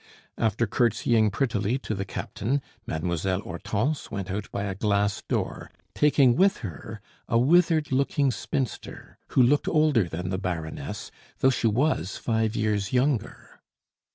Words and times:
After 0.39 0.65
curtseying 0.65 1.29
prettily 1.29 1.77
to 1.77 1.93
the 1.93 2.05
captain, 2.05 2.63
Mademoiselle 2.87 3.41
Hortense 3.41 4.09
went 4.09 4.31
out 4.31 4.49
by 4.51 4.63
a 4.63 4.73
glass 4.73 5.21
door, 5.21 5.69
taking 5.93 6.35
with 6.35 6.57
her 6.65 7.01
a 7.27 7.37
withered 7.37 7.91
looking 7.91 8.31
spinster, 8.31 9.19
who 9.27 9.43
looked 9.43 9.67
older 9.67 10.05
than 10.05 10.31
the 10.31 10.39
Baroness, 10.39 11.11
though 11.37 11.51
she 11.51 11.67
was 11.67 12.17
five 12.17 12.55
years 12.55 12.91
younger. 12.91 13.61